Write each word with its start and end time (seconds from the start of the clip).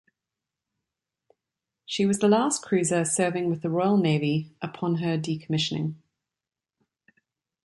She 1.85 2.07
was 2.07 2.17
the 2.17 2.27
last 2.27 2.63
cruiser 2.63 3.05
serving 3.05 3.51
with 3.51 3.61
the 3.61 3.69
Royal 3.69 3.97
Navy 3.97 4.51
upon 4.59 4.95
her 4.95 5.15
decommissioning. 5.15 5.93